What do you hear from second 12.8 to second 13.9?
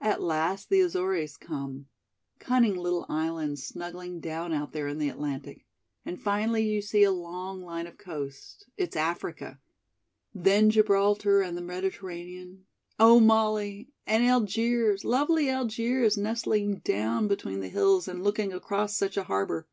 oh, Molly